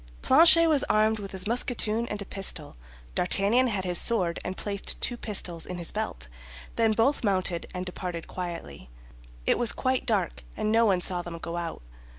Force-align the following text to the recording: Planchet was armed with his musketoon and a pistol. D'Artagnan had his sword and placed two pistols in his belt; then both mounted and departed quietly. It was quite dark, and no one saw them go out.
Planchet 0.23 0.65
was 0.65 0.83
armed 0.85 1.19
with 1.19 1.31
his 1.31 1.45
musketoon 1.45 2.07
and 2.09 2.19
a 2.23 2.25
pistol. 2.25 2.75
D'Artagnan 3.13 3.67
had 3.67 3.83
his 3.85 3.99
sword 4.01 4.39
and 4.43 4.57
placed 4.57 4.99
two 4.99 5.15
pistols 5.15 5.67
in 5.67 5.77
his 5.77 5.91
belt; 5.91 6.27
then 6.75 6.93
both 6.93 7.23
mounted 7.23 7.67
and 7.71 7.85
departed 7.85 8.25
quietly. 8.27 8.89
It 9.45 9.59
was 9.59 9.71
quite 9.71 10.07
dark, 10.07 10.41
and 10.57 10.71
no 10.71 10.87
one 10.87 11.01
saw 11.01 11.21
them 11.21 11.37
go 11.37 11.55
out. 11.55 11.83